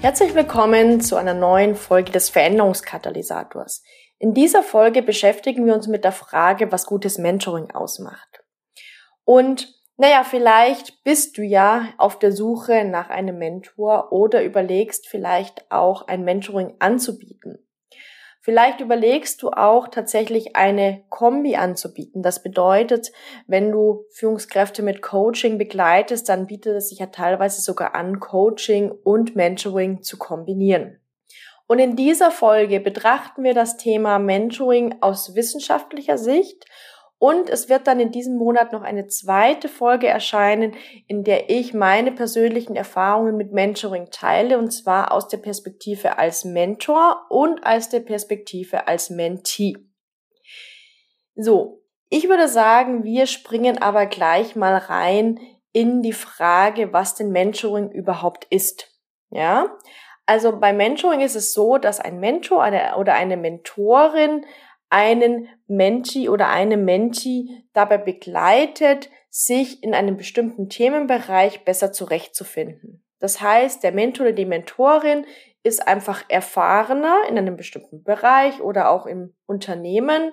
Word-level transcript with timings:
Herzlich 0.00 0.36
willkommen 0.36 1.00
zu 1.00 1.16
einer 1.16 1.34
neuen 1.34 1.74
Folge 1.74 2.12
des 2.12 2.30
Veränderungskatalysators. 2.30 3.82
In 4.20 4.32
dieser 4.32 4.62
Folge 4.62 5.02
beschäftigen 5.02 5.66
wir 5.66 5.74
uns 5.74 5.88
mit 5.88 6.04
der 6.04 6.12
Frage, 6.12 6.70
was 6.70 6.86
gutes 6.86 7.18
Mentoring 7.18 7.72
ausmacht. 7.72 8.44
Und 9.24 9.74
naja, 9.96 10.22
vielleicht 10.22 11.02
bist 11.02 11.36
du 11.36 11.42
ja 11.42 11.88
auf 11.98 12.16
der 12.20 12.30
Suche 12.30 12.84
nach 12.84 13.10
einem 13.10 13.38
Mentor 13.38 14.12
oder 14.12 14.44
überlegst 14.44 15.08
vielleicht 15.08 15.68
auch 15.72 16.06
ein 16.06 16.22
Mentoring 16.22 16.76
anzubieten. 16.78 17.67
Vielleicht 18.48 18.80
überlegst 18.80 19.42
du 19.42 19.50
auch 19.50 19.88
tatsächlich 19.88 20.56
eine 20.56 21.04
Kombi 21.10 21.56
anzubieten. 21.56 22.22
Das 22.22 22.42
bedeutet, 22.42 23.12
wenn 23.46 23.70
du 23.70 24.06
Führungskräfte 24.08 24.80
mit 24.80 25.02
Coaching 25.02 25.58
begleitest, 25.58 26.30
dann 26.30 26.46
bietet 26.46 26.76
es 26.76 26.88
sich 26.88 27.00
ja 27.00 27.08
teilweise 27.08 27.60
sogar 27.60 27.94
an, 27.94 28.20
Coaching 28.20 28.90
und 28.90 29.36
Mentoring 29.36 30.02
zu 30.02 30.16
kombinieren. 30.16 30.98
Und 31.66 31.78
in 31.78 31.94
dieser 31.94 32.30
Folge 32.30 32.80
betrachten 32.80 33.44
wir 33.44 33.52
das 33.52 33.76
Thema 33.76 34.18
Mentoring 34.18 34.94
aus 35.02 35.34
wissenschaftlicher 35.34 36.16
Sicht 36.16 36.64
und 37.18 37.50
es 37.50 37.68
wird 37.68 37.86
dann 37.88 37.98
in 37.98 38.12
diesem 38.12 38.36
Monat 38.36 38.72
noch 38.72 38.82
eine 38.82 39.08
zweite 39.08 39.68
Folge 39.68 40.06
erscheinen, 40.06 40.74
in 41.08 41.24
der 41.24 41.50
ich 41.50 41.74
meine 41.74 42.12
persönlichen 42.12 42.76
Erfahrungen 42.76 43.36
mit 43.36 43.52
Mentoring 43.52 44.08
teile, 44.10 44.58
und 44.58 44.70
zwar 44.70 45.10
aus 45.10 45.26
der 45.26 45.38
Perspektive 45.38 46.18
als 46.18 46.44
Mentor 46.44 47.26
und 47.28 47.66
aus 47.66 47.88
der 47.88 48.00
Perspektive 48.00 48.86
als 48.86 49.10
Mentee. 49.10 49.76
So, 51.34 51.82
ich 52.08 52.28
würde 52.28 52.48
sagen, 52.48 53.02
wir 53.02 53.26
springen 53.26 53.78
aber 53.78 54.06
gleich 54.06 54.54
mal 54.54 54.76
rein 54.76 55.40
in 55.72 56.02
die 56.02 56.12
Frage, 56.12 56.92
was 56.92 57.16
denn 57.16 57.30
Mentoring 57.30 57.90
überhaupt 57.90 58.46
ist. 58.50 58.94
Ja, 59.30 59.76
also 60.24 60.58
bei 60.58 60.72
Mentoring 60.72 61.20
ist 61.20 61.36
es 61.36 61.52
so, 61.52 61.78
dass 61.78 62.00
ein 62.00 62.20
Mentor 62.20 62.58
oder 62.98 63.14
eine 63.14 63.36
Mentorin 63.36 64.44
einen 64.90 65.48
Menti 65.66 66.28
oder 66.28 66.48
eine 66.48 66.76
Menti 66.76 67.64
dabei 67.72 67.98
begleitet, 67.98 69.10
sich 69.30 69.82
in 69.82 69.94
einem 69.94 70.16
bestimmten 70.16 70.68
Themenbereich 70.68 71.64
besser 71.64 71.92
zurechtzufinden. 71.92 73.04
Das 73.18 73.40
heißt, 73.40 73.82
der 73.82 73.92
Mentor 73.92 74.26
oder 74.26 74.32
die 74.34 74.46
Mentorin 74.46 75.26
ist 75.62 75.86
einfach 75.86 76.24
erfahrener 76.28 77.22
in 77.28 77.36
einem 77.36 77.56
bestimmten 77.56 78.02
Bereich 78.02 78.60
oder 78.60 78.90
auch 78.90 79.06
im 79.06 79.34
Unternehmen 79.46 80.32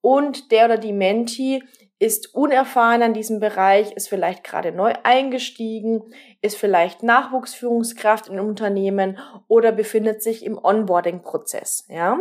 und 0.00 0.50
der 0.50 0.66
oder 0.66 0.78
die 0.78 0.92
Menti 0.92 1.62
ist 1.98 2.34
unerfahren 2.34 3.02
in 3.02 3.12
diesem 3.12 3.40
Bereich, 3.40 3.92
ist 3.92 4.08
vielleicht 4.08 4.42
gerade 4.42 4.72
neu 4.72 4.94
eingestiegen, 5.02 6.14
ist 6.40 6.56
vielleicht 6.56 7.02
Nachwuchsführungskraft 7.02 8.28
in 8.28 8.40
Unternehmen 8.40 9.18
oder 9.48 9.70
befindet 9.70 10.22
sich 10.22 10.44
im 10.44 10.56
Onboarding-Prozess, 10.56 11.86
ja. 11.88 12.18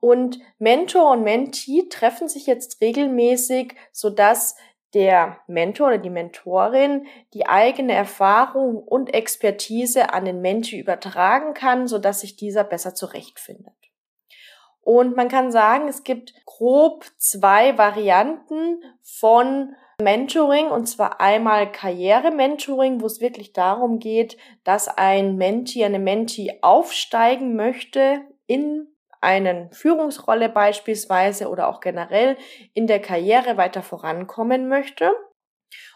Und 0.00 0.38
Mentor 0.58 1.12
und 1.12 1.22
Mentee 1.22 1.88
treffen 1.88 2.28
sich 2.28 2.46
jetzt 2.46 2.80
regelmäßig, 2.80 3.74
so 3.92 4.10
dass 4.10 4.56
der 4.94 5.38
Mentor 5.46 5.88
oder 5.88 5.98
die 5.98 6.10
Mentorin 6.10 7.06
die 7.34 7.46
eigene 7.46 7.92
Erfahrung 7.92 8.76
und 8.82 9.12
Expertise 9.12 10.14
an 10.14 10.24
den 10.24 10.40
Mentee 10.40 10.78
übertragen 10.78 11.54
kann, 11.54 11.86
so 11.88 11.98
dass 11.98 12.20
sich 12.20 12.36
dieser 12.36 12.64
besser 12.64 12.94
zurechtfindet. 12.94 13.74
Und 14.80 15.16
man 15.16 15.28
kann 15.28 15.52
sagen, 15.52 15.88
es 15.88 16.02
gibt 16.02 16.32
grob 16.46 17.04
zwei 17.18 17.76
Varianten 17.76 18.82
von 19.02 19.74
Mentoring 20.00 20.68
und 20.68 20.86
zwar 20.86 21.20
einmal 21.20 21.70
Karriere-Mentoring, 21.70 23.02
wo 23.02 23.06
es 23.06 23.20
wirklich 23.20 23.52
darum 23.52 23.98
geht, 23.98 24.38
dass 24.64 24.88
ein 24.88 25.36
Mentee, 25.36 25.84
eine 25.84 25.98
Mentee 25.98 26.58
aufsteigen 26.62 27.56
möchte 27.56 28.20
in 28.46 28.86
einen 29.20 29.72
Führungsrolle 29.72 30.48
beispielsweise 30.48 31.48
oder 31.48 31.68
auch 31.68 31.80
generell 31.80 32.36
in 32.74 32.86
der 32.86 33.00
Karriere 33.00 33.56
weiter 33.56 33.82
vorankommen 33.82 34.68
möchte. 34.68 35.12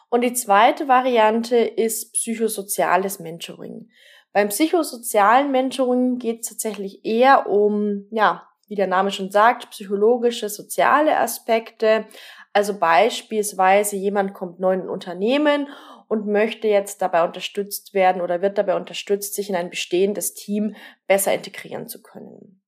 Und 0.08 0.22
die 0.22 0.34
zweite 0.34 0.88
Variante 0.88 1.56
ist 1.56 2.12
psychosoziales 2.12 3.18
Mentoring. 3.18 3.88
Beim 4.32 4.48
psychosozialen 4.48 5.50
Mentoring 5.50 6.18
geht 6.18 6.40
es 6.42 6.48
tatsächlich 6.48 7.04
eher 7.04 7.46
um, 7.48 8.06
ja, 8.10 8.48
wie 8.68 8.74
der 8.74 8.86
Name 8.86 9.10
schon 9.10 9.30
sagt, 9.30 9.70
psychologische, 9.70 10.48
soziale 10.48 11.18
Aspekte. 11.18 12.06
Also 12.54 12.78
beispielsweise 12.78 13.96
jemand 13.96 14.32
kommt 14.32 14.60
neu 14.60 14.72
in 14.74 14.82
ein 14.82 14.88
Unternehmen 14.88 15.68
und 16.08 16.26
möchte 16.26 16.68
jetzt 16.68 17.02
dabei 17.02 17.24
unterstützt 17.24 17.92
werden 17.92 18.22
oder 18.22 18.40
wird 18.42 18.56
dabei 18.58 18.76
unterstützt, 18.76 19.34
sich 19.34 19.50
in 19.50 19.56
ein 19.56 19.70
bestehendes 19.70 20.34
Team 20.34 20.76
besser 21.06 21.34
integrieren 21.34 21.88
zu 21.88 22.02
können. 22.02 22.61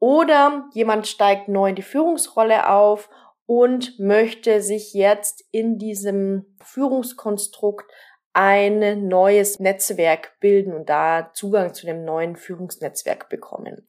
Oder 0.00 0.68
jemand 0.72 1.06
steigt 1.06 1.48
neu 1.48 1.70
in 1.70 1.74
die 1.74 1.82
Führungsrolle 1.82 2.68
auf 2.68 3.10
und 3.46 3.98
möchte 3.98 4.60
sich 4.60 4.92
jetzt 4.92 5.44
in 5.50 5.78
diesem 5.78 6.56
Führungskonstrukt 6.62 7.90
ein 8.32 9.08
neues 9.08 9.58
Netzwerk 9.58 10.38
bilden 10.40 10.72
und 10.72 10.88
da 10.88 11.30
Zugang 11.34 11.74
zu 11.74 11.86
dem 11.86 12.04
neuen 12.04 12.36
Führungsnetzwerk 12.36 13.28
bekommen. 13.28 13.88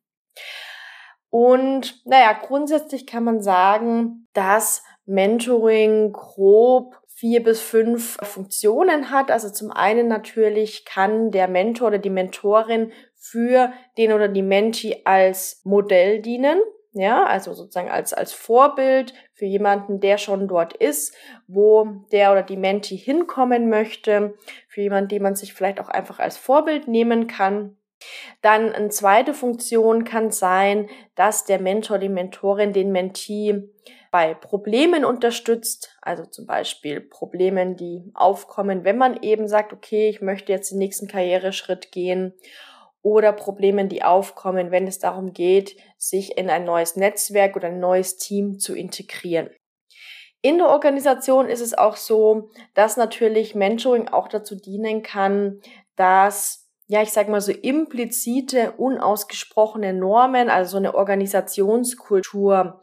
Und 1.30 2.04
naja, 2.06 2.34
grundsätzlich 2.34 3.06
kann 3.06 3.24
man 3.24 3.42
sagen, 3.42 4.28
dass 4.34 4.84
Mentoring 5.06 6.14
grob 6.14 6.96
vier 7.08 7.44
bis 7.44 7.60
fünf 7.60 8.18
Funktionen 8.24 9.12
hat. 9.12 9.30
Also 9.30 9.50
zum 9.50 9.72
einen 9.72 10.08
natürlich 10.08 10.86
kann 10.86 11.32
der 11.32 11.48
Mentor 11.50 11.90
oder 11.90 11.98
die 11.98 12.10
Mentorin 12.10 12.94
für 13.20 13.74
den 13.98 14.14
oder 14.14 14.30
die 14.30 14.42
Menti 14.42 15.02
als 15.04 15.62
Modell 15.66 16.22
dienen. 16.22 16.60
Ja, 16.94 17.26
also 17.26 17.54
sozusagen 17.54 17.92
als, 17.92 18.14
als 18.14 18.34
Vorbild 18.34 19.14
für 19.34 19.46
jemanden, 19.46 20.00
der 20.00 20.18
schon 20.18 20.48
dort 20.48 20.74
ist, 20.74 21.14
wo 21.48 21.86
der 22.12 22.32
oder 22.32 22.42
die 22.42 22.58
Menti 22.58 22.98
hinkommen 22.98 23.70
möchte, 23.70 24.34
für 24.68 24.82
jemanden, 24.82 25.10
den 25.10 25.22
man 25.22 25.36
sich 25.36 25.54
vielleicht 25.54 25.80
auch 25.80 25.90
einfach 25.90 26.18
als 26.18 26.38
Vorbild 26.38 26.88
nehmen 26.88 27.28
kann. 27.28 27.78
Dann 28.42 28.72
eine 28.72 28.90
zweite 28.90 29.36
Funktion 29.36 30.04
kann 30.04 30.32
sein, 30.32 30.90
dass 31.14 31.46
der 31.46 31.60
Mentor, 31.60 32.00
die 32.00 32.10
Mentorin 32.10 32.74
den 32.74 32.92
Mentee 32.92 33.70
bei 34.10 34.34
Problemen 34.34 35.06
unterstützt, 35.06 35.96
also 36.02 36.26
zum 36.26 36.48
Beispiel 36.48 37.02
Problemen, 37.02 37.76
die 37.76 38.10
aufkommen, 38.16 38.84
wenn 38.84 38.98
man 38.98 39.22
eben 39.22 39.48
sagt, 39.48 39.74
okay, 39.74 40.10
ich 40.10 40.22
möchte 40.22 40.52
jetzt 40.52 40.72
den 40.72 40.80
nächsten 40.80 41.08
Karriereschritt 41.08 41.92
gehen 41.92 42.34
oder 43.02 43.32
Problemen, 43.32 43.90
die 43.90 44.04
aufkommen, 44.04 44.72
wenn 44.72 44.88
es 44.88 45.00
darum 45.00 45.34
geht, 45.34 45.78
sich 45.98 46.38
in 46.38 46.50
ein 46.50 46.66
neues 46.66 46.96
Netzwerk 46.96 47.56
oder 47.56 47.70
ein 47.70 47.80
neues 47.80 48.18
Team 48.18 48.60
zu 48.60 48.76
integrieren. 48.76 49.50
In 50.42 50.58
der 50.58 50.68
Organisation 50.68 51.50
ist 51.50 51.62
es 51.62 51.78
auch 51.78 51.98
so, 51.98 52.50
dass 52.74 52.98
natürlich 52.98 53.56
Mentoring 53.56 54.08
auch 54.08 54.28
dazu 54.28 54.56
dienen 54.56 55.02
kann, 55.02 55.60
dass 55.96 56.70
ja, 56.88 57.04
ich 57.04 57.12
sag 57.12 57.30
mal 57.30 57.40
so 57.40 57.52
implizite, 57.52 58.72
unausgesprochene 58.72 59.94
Normen, 59.94 60.50
also 60.50 60.72
so 60.72 60.78
eine 60.78 60.96
Organisationskultur 60.96 62.82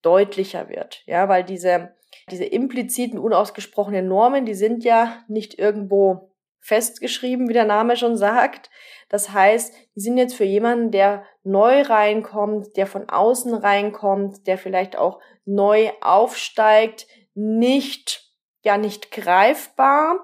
deutlicher 0.00 0.70
wird. 0.70 1.02
Ja, 1.04 1.28
weil 1.28 1.44
diese, 1.44 1.94
diese 2.30 2.46
impliziten, 2.46 3.18
unausgesprochenen 3.18 4.08
Normen, 4.08 4.46
die 4.46 4.54
sind 4.54 4.84
ja 4.84 5.22
nicht 5.28 5.58
irgendwo 5.58 6.31
festgeschrieben, 6.62 7.48
wie 7.48 7.52
der 7.52 7.66
Name 7.66 7.96
schon 7.96 8.16
sagt. 8.16 8.70
Das 9.08 9.30
heißt, 9.30 9.74
die 9.94 10.00
sind 10.00 10.16
jetzt 10.16 10.34
für 10.34 10.44
jemanden, 10.44 10.90
der 10.90 11.24
neu 11.42 11.82
reinkommt, 11.82 12.76
der 12.76 12.86
von 12.86 13.10
außen 13.10 13.52
reinkommt, 13.52 14.46
der 14.46 14.56
vielleicht 14.56 14.96
auch 14.96 15.20
neu 15.44 15.90
aufsteigt, 16.00 17.06
nicht, 17.34 18.32
ja, 18.64 18.78
nicht 18.78 19.10
greifbar, 19.10 20.20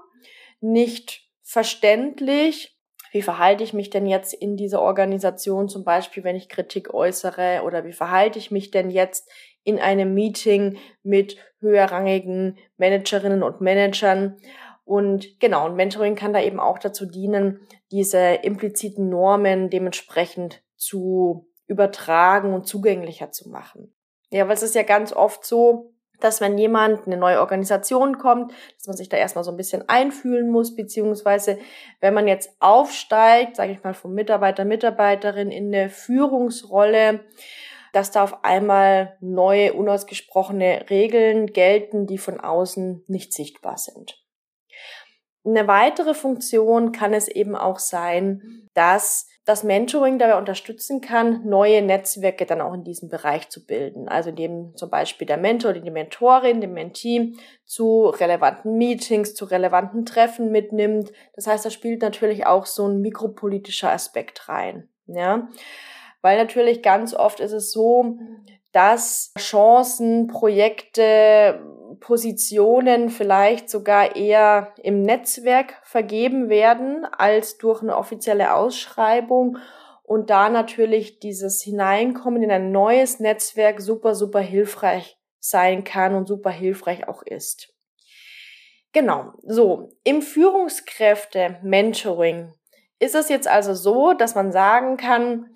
nicht 0.60 1.28
verständlich. 1.42 2.78
Wie 3.10 3.22
verhalte 3.22 3.64
ich 3.64 3.72
mich 3.72 3.90
denn 3.90 4.06
jetzt 4.06 4.32
in 4.32 4.56
dieser 4.56 4.80
Organisation 4.80 5.68
zum 5.68 5.82
Beispiel, 5.82 6.24
wenn 6.24 6.36
ich 6.36 6.48
Kritik 6.48 6.92
äußere? 6.92 7.62
Oder 7.64 7.84
wie 7.84 7.92
verhalte 7.92 8.38
ich 8.38 8.50
mich 8.50 8.70
denn 8.70 8.90
jetzt 8.90 9.30
in 9.64 9.78
einem 9.78 10.14
Meeting 10.14 10.78
mit 11.02 11.36
höherrangigen 11.60 12.58
Managerinnen 12.76 13.42
und 13.42 13.60
Managern? 13.60 14.38
Und 14.88 15.38
genau, 15.38 15.66
und 15.66 15.76
Mentoring 15.76 16.14
kann 16.14 16.32
da 16.32 16.40
eben 16.40 16.58
auch 16.58 16.78
dazu 16.78 17.04
dienen, 17.04 17.60
diese 17.90 18.18
impliziten 18.18 19.10
Normen 19.10 19.68
dementsprechend 19.68 20.62
zu 20.76 21.46
übertragen 21.66 22.54
und 22.54 22.66
zugänglicher 22.66 23.30
zu 23.30 23.50
machen. 23.50 23.94
Ja, 24.30 24.48
weil 24.48 24.54
es 24.54 24.62
ist 24.62 24.74
ja 24.74 24.84
ganz 24.84 25.12
oft 25.12 25.44
so, 25.44 25.92
dass 26.20 26.40
wenn 26.40 26.56
jemand 26.56 27.06
eine 27.06 27.18
neue 27.18 27.40
Organisation 27.40 28.16
kommt, 28.16 28.52
dass 28.78 28.86
man 28.86 28.96
sich 28.96 29.10
da 29.10 29.18
erstmal 29.18 29.44
so 29.44 29.50
ein 29.50 29.58
bisschen 29.58 29.86
einfühlen 29.90 30.50
muss, 30.50 30.74
beziehungsweise 30.74 31.58
wenn 32.00 32.14
man 32.14 32.26
jetzt 32.26 32.56
aufsteigt, 32.58 33.56
sage 33.56 33.72
ich 33.72 33.84
mal, 33.84 33.92
vom 33.92 34.14
Mitarbeiter, 34.14 34.64
Mitarbeiterin 34.64 35.50
in 35.50 35.66
eine 35.66 35.90
Führungsrolle, 35.90 37.26
dass 37.92 38.10
da 38.10 38.24
auf 38.24 38.42
einmal 38.42 39.18
neue, 39.20 39.74
unausgesprochene 39.74 40.86
Regeln 40.88 41.48
gelten, 41.48 42.06
die 42.06 42.16
von 42.16 42.40
außen 42.40 43.04
nicht 43.06 43.34
sichtbar 43.34 43.76
sind. 43.76 44.18
Eine 45.44 45.66
weitere 45.66 46.14
Funktion 46.14 46.92
kann 46.92 47.14
es 47.14 47.28
eben 47.28 47.56
auch 47.56 47.78
sein, 47.78 48.68
dass 48.74 49.26
das 49.48 49.64
Mentoring 49.64 50.18
dabei 50.18 50.36
unterstützen 50.36 51.00
kann, 51.00 51.48
neue 51.48 51.80
Netzwerke 51.80 52.44
dann 52.44 52.60
auch 52.60 52.74
in 52.74 52.84
diesem 52.84 53.08
Bereich 53.08 53.48
zu 53.48 53.64
bilden. 53.64 54.06
Also 54.06 54.28
indem 54.28 54.76
zum 54.76 54.90
Beispiel 54.90 55.26
der 55.26 55.38
Mentor 55.38 55.70
oder 55.70 55.80
die 55.80 55.90
Mentorin, 55.90 56.60
dem 56.60 56.74
Mentee 56.74 57.32
zu 57.64 58.08
relevanten 58.08 58.76
Meetings, 58.76 59.34
zu 59.34 59.46
relevanten 59.46 60.04
Treffen 60.04 60.50
mitnimmt. 60.50 61.12
Das 61.34 61.46
heißt, 61.46 61.64
da 61.64 61.70
spielt 61.70 62.02
natürlich 62.02 62.44
auch 62.44 62.66
so 62.66 62.86
ein 62.86 63.00
mikropolitischer 63.00 63.90
Aspekt 63.90 64.50
rein. 64.50 64.90
Ja, 65.06 65.48
weil 66.20 66.36
natürlich 66.36 66.82
ganz 66.82 67.14
oft 67.14 67.40
ist 67.40 67.52
es 67.52 67.72
so, 67.72 68.18
dass 68.72 69.32
Chancen, 69.38 70.26
Projekte, 70.26 71.62
Positionen 72.00 73.08
vielleicht 73.08 73.70
sogar 73.70 74.16
eher 74.16 74.74
im 74.82 75.02
Netzwerk 75.02 75.80
vergeben 75.84 76.48
werden 76.48 77.04
als 77.04 77.58
durch 77.58 77.82
eine 77.82 77.96
offizielle 77.96 78.54
Ausschreibung 78.54 79.58
und 80.02 80.30
da 80.30 80.48
natürlich 80.48 81.18
dieses 81.18 81.62
Hineinkommen 81.62 82.42
in 82.42 82.50
ein 82.50 82.72
neues 82.72 83.20
Netzwerk 83.20 83.80
super, 83.80 84.14
super 84.14 84.40
hilfreich 84.40 85.18
sein 85.38 85.84
kann 85.84 86.14
und 86.14 86.26
super 86.26 86.50
hilfreich 86.50 87.06
auch 87.08 87.22
ist. 87.22 87.74
Genau, 88.92 89.32
so, 89.42 89.90
im 90.04 90.22
Führungskräfte-Mentoring 90.22 92.54
ist 92.98 93.14
es 93.14 93.28
jetzt 93.28 93.46
also 93.46 93.74
so, 93.74 94.14
dass 94.14 94.34
man 94.34 94.50
sagen 94.50 94.96
kann, 94.96 95.54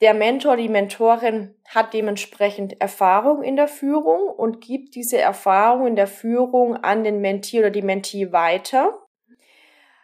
der 0.00 0.14
Mentor, 0.14 0.56
die 0.56 0.68
Mentorin 0.68 1.54
hat 1.68 1.92
dementsprechend 1.92 2.80
Erfahrung 2.80 3.42
in 3.42 3.56
der 3.56 3.68
Führung 3.68 4.28
und 4.28 4.60
gibt 4.60 4.94
diese 4.94 5.18
Erfahrung 5.18 5.86
in 5.86 5.96
der 5.96 6.06
Führung 6.06 6.76
an 6.76 7.04
den 7.04 7.20
Mentee 7.20 7.58
oder 7.58 7.70
die 7.70 7.82
Mentee 7.82 8.32
weiter. 8.32 8.98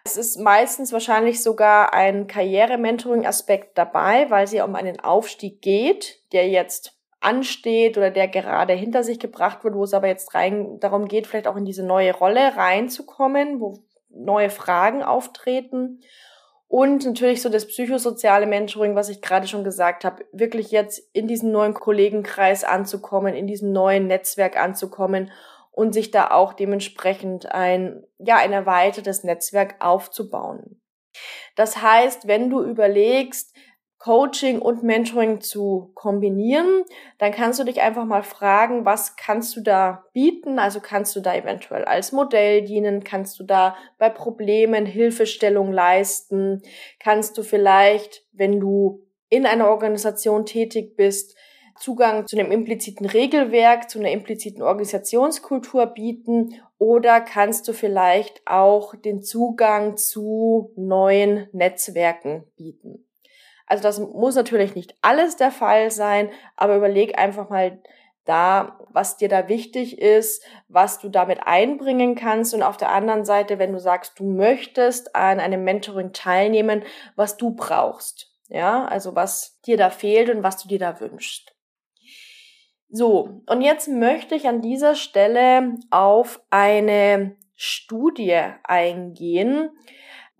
Es 0.04 0.16
ist 0.16 0.38
meistens 0.38 0.92
wahrscheinlich 0.92 1.42
sogar 1.42 1.92
ein 1.92 2.28
Karriere-Mentoring-Aspekt 2.28 3.76
dabei, 3.76 4.30
weil 4.30 4.44
es 4.44 4.52
ja 4.52 4.64
um 4.64 4.76
einen 4.76 5.00
Aufstieg 5.00 5.62
geht, 5.62 6.22
der 6.32 6.48
jetzt 6.48 6.96
ansteht 7.20 7.96
oder 7.96 8.10
der 8.10 8.28
gerade 8.28 8.74
hinter 8.74 9.02
sich 9.02 9.18
gebracht 9.18 9.64
wird, 9.64 9.74
wo 9.74 9.82
es 9.82 9.94
aber 9.94 10.06
jetzt 10.06 10.34
rein 10.34 10.78
darum 10.78 11.08
geht, 11.08 11.26
vielleicht 11.26 11.48
auch 11.48 11.56
in 11.56 11.64
diese 11.64 11.84
neue 11.84 12.14
Rolle 12.14 12.56
reinzukommen, 12.56 13.60
wo 13.60 13.78
neue 14.10 14.50
Fragen 14.50 15.02
auftreten. 15.02 16.02
Und 16.68 17.04
natürlich 17.04 17.42
so 17.42 17.48
das 17.48 17.66
psychosoziale 17.66 18.46
Mentoring, 18.46 18.96
was 18.96 19.08
ich 19.08 19.22
gerade 19.22 19.46
schon 19.46 19.62
gesagt 19.62 20.04
habe, 20.04 20.24
wirklich 20.32 20.72
jetzt 20.72 21.00
in 21.12 21.28
diesen 21.28 21.52
neuen 21.52 21.74
Kollegenkreis 21.74 22.64
anzukommen, 22.64 23.34
in 23.34 23.46
diesem 23.46 23.72
neuen 23.72 24.08
Netzwerk 24.08 24.56
anzukommen 24.56 25.30
und 25.70 25.92
sich 25.92 26.10
da 26.10 26.30
auch 26.30 26.54
dementsprechend 26.54 27.52
ein, 27.52 28.04
ja, 28.18 28.36
ein 28.36 28.52
erweitertes 28.52 29.22
Netzwerk 29.22 29.76
aufzubauen. 29.78 30.80
Das 31.54 31.80
heißt, 31.80 32.26
wenn 32.26 32.50
du 32.50 32.62
überlegst, 32.62 33.54
Coaching 34.06 34.60
und 34.60 34.84
Mentoring 34.84 35.40
zu 35.40 35.90
kombinieren, 35.94 36.84
dann 37.18 37.32
kannst 37.32 37.58
du 37.58 37.64
dich 37.64 37.80
einfach 37.80 38.04
mal 38.04 38.22
fragen, 38.22 38.84
was 38.84 39.16
kannst 39.16 39.56
du 39.56 39.60
da 39.60 40.04
bieten? 40.12 40.60
Also 40.60 40.78
kannst 40.78 41.16
du 41.16 41.20
da 41.20 41.34
eventuell 41.34 41.84
als 41.84 42.12
Modell 42.12 42.62
dienen? 42.62 43.02
Kannst 43.02 43.40
du 43.40 43.42
da 43.42 43.74
bei 43.98 44.08
Problemen 44.08 44.86
Hilfestellung 44.86 45.72
leisten? 45.72 46.62
Kannst 47.00 47.36
du 47.36 47.42
vielleicht, 47.42 48.24
wenn 48.30 48.60
du 48.60 49.02
in 49.28 49.44
einer 49.44 49.68
Organisation 49.68 50.46
tätig 50.46 50.94
bist, 50.94 51.36
Zugang 51.76 52.28
zu 52.28 52.38
einem 52.38 52.52
impliziten 52.52 53.06
Regelwerk, 53.06 53.90
zu 53.90 53.98
einer 53.98 54.12
impliziten 54.12 54.62
Organisationskultur 54.62 55.84
bieten 55.86 56.54
oder 56.78 57.20
kannst 57.20 57.66
du 57.66 57.72
vielleicht 57.72 58.40
auch 58.46 58.94
den 58.94 59.24
Zugang 59.24 59.96
zu 59.96 60.70
neuen 60.76 61.48
Netzwerken 61.52 62.44
bieten. 62.56 63.05
Also 63.66 63.82
das 63.82 63.98
muss 63.98 64.36
natürlich 64.36 64.74
nicht 64.74 64.94
alles 65.02 65.36
der 65.36 65.50
Fall 65.50 65.90
sein, 65.90 66.30
aber 66.56 66.76
überleg 66.76 67.18
einfach 67.18 67.48
mal 67.50 67.80
da, 68.24 68.78
was 68.90 69.16
dir 69.16 69.28
da 69.28 69.48
wichtig 69.48 69.98
ist, 69.98 70.44
was 70.68 70.98
du 70.98 71.08
damit 71.08 71.40
einbringen 71.46 72.14
kannst 72.14 72.54
und 72.54 72.62
auf 72.62 72.76
der 72.76 72.90
anderen 72.90 73.24
Seite, 73.24 73.58
wenn 73.58 73.72
du 73.72 73.78
sagst, 73.78 74.18
du 74.18 74.24
möchtest 74.24 75.14
an 75.14 75.40
einem 75.40 75.64
Mentoring 75.64 76.12
teilnehmen, 76.12 76.82
was 77.14 77.36
du 77.36 77.54
brauchst. 77.54 78.32
Ja, 78.48 78.84
also 78.84 79.14
was 79.14 79.60
dir 79.62 79.76
da 79.76 79.90
fehlt 79.90 80.30
und 80.30 80.42
was 80.42 80.62
du 80.62 80.68
dir 80.68 80.78
da 80.78 81.00
wünschst. 81.00 81.56
So, 82.88 83.42
und 83.46 83.62
jetzt 83.62 83.88
möchte 83.88 84.36
ich 84.36 84.46
an 84.46 84.62
dieser 84.62 84.94
Stelle 84.94 85.74
auf 85.90 86.40
eine 86.50 87.36
Studie 87.56 88.40
eingehen, 88.62 89.70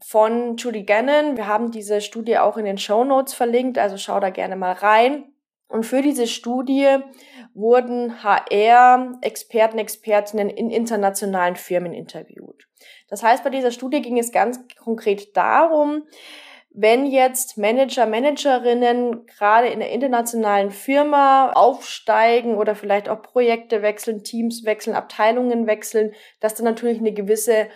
von 0.03 0.57
Julie 0.57 0.85
Gannon. 0.85 1.37
Wir 1.37 1.47
haben 1.47 1.71
diese 1.71 2.01
Studie 2.01 2.39
auch 2.39 2.57
in 2.57 2.65
den 2.65 2.79
Show 2.79 3.05
Notes 3.05 3.35
verlinkt, 3.35 3.79
also 3.79 3.97
schau 3.97 4.21
da 4.21 4.31
gerne 4.31 4.57
mal 4.57 4.73
rein. 4.73 5.33
Und 5.69 5.85
für 5.85 6.01
diese 6.01 6.27
Studie 6.27 6.99
wurden 7.55 8.23
HR-Experten, 8.23 9.79
Expertinnen 9.79 10.49
in 10.49 10.71
internationalen 10.71 11.57
Firmen 11.57 11.93
interviewt. 11.93 12.69
Das 13.09 13.23
heißt, 13.23 13.43
bei 13.43 13.51
dieser 13.51 13.73
Studie 13.73 14.01
ging 14.01 14.19
es 14.19 14.31
ganz 14.31 14.61
konkret 14.79 15.37
darum, 15.37 16.05
wenn 16.79 17.07
jetzt 17.07 17.57
Manager, 17.57 18.05
Managerinnen 18.05 19.25
gerade 19.27 19.69
in 19.69 19.79
der 19.81 19.91
internationalen 19.91 20.71
Firma 20.71 21.51
aufsteigen 21.53 22.57
oder 22.57 22.75
vielleicht 22.75 23.09
auch 23.09 23.23
Projekte 23.23 23.81
wechseln, 23.81 24.23
Teams 24.23 24.65
wechseln, 24.67 24.95
Abteilungen 24.95 25.67
wechseln, 25.67 26.13
dass 26.39 26.55
dann 26.55 26.67
natürlich 26.67 26.99
eine 26.99 27.15
gewisse 27.15 27.69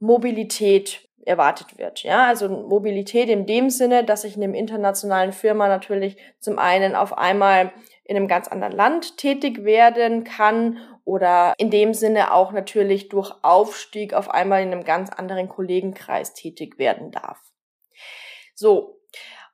Mobilität 0.00 1.07
erwartet 1.28 1.78
wird. 1.78 2.02
Ja, 2.02 2.26
also 2.26 2.48
Mobilität 2.48 3.28
in 3.28 3.46
dem 3.46 3.70
Sinne, 3.70 4.04
dass 4.04 4.24
ich 4.24 4.36
in 4.36 4.42
einem 4.42 4.54
internationalen 4.54 5.32
Firma 5.32 5.68
natürlich 5.68 6.16
zum 6.40 6.58
einen 6.58 6.96
auf 6.96 7.16
einmal 7.16 7.72
in 8.04 8.16
einem 8.16 8.26
ganz 8.28 8.48
anderen 8.48 8.72
Land 8.72 9.18
tätig 9.18 9.64
werden 9.64 10.24
kann 10.24 10.78
oder 11.04 11.54
in 11.58 11.70
dem 11.70 11.94
Sinne 11.94 12.32
auch 12.32 12.52
natürlich 12.52 13.08
durch 13.08 13.32
Aufstieg 13.42 14.14
auf 14.14 14.30
einmal 14.30 14.62
in 14.62 14.72
einem 14.72 14.84
ganz 14.84 15.10
anderen 15.10 15.48
Kollegenkreis 15.48 16.34
tätig 16.34 16.78
werden 16.78 17.10
darf. 17.10 17.38
So. 18.54 19.00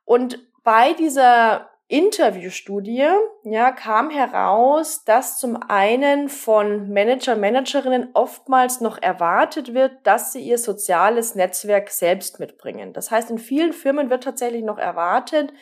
Und 0.05 0.39
bei 0.63 0.93
dieser 0.93 1.69
Interviewstudie 1.87 3.07
ja, 3.43 3.71
kam 3.71 4.09
heraus, 4.09 5.03
dass 5.05 5.37
zum 5.37 5.55
einen 5.55 6.29
von 6.29 6.91
Manager, 6.91 7.35
Managerinnen 7.35 8.09
oftmals 8.13 8.81
noch 8.81 8.99
erwartet 8.99 9.75
wird, 9.75 9.91
dass 10.03 10.33
sie 10.33 10.39
ihr 10.39 10.57
soziales 10.57 11.35
Netzwerk 11.35 11.89
selbst 11.89 12.39
mitbringen. 12.39 12.91
Das 12.91 13.11
heißt, 13.11 13.29
in 13.29 13.37
vielen 13.37 13.71
Firmen 13.71 14.09
wird 14.09 14.23
tatsächlich 14.23 14.63
noch 14.63 14.79
erwartet, 14.79 15.53